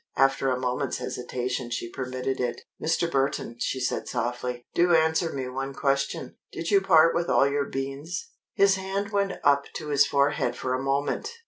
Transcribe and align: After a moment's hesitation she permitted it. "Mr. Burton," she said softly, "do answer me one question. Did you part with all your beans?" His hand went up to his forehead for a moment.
After 0.17 0.49
a 0.49 0.59
moment's 0.59 0.97
hesitation 0.97 1.69
she 1.69 1.87
permitted 1.87 2.39
it. 2.39 2.61
"Mr. 2.81 3.07
Burton," 3.11 3.57
she 3.59 3.79
said 3.79 4.07
softly, 4.07 4.63
"do 4.73 4.95
answer 4.95 5.31
me 5.31 5.47
one 5.47 5.75
question. 5.75 6.37
Did 6.51 6.71
you 6.71 6.81
part 6.81 7.13
with 7.13 7.29
all 7.29 7.47
your 7.47 7.65
beans?" 7.65 8.31
His 8.55 8.77
hand 8.77 9.11
went 9.11 9.33
up 9.43 9.65
to 9.75 9.89
his 9.89 10.07
forehead 10.07 10.55
for 10.55 10.73
a 10.73 10.81
moment. 10.81 11.29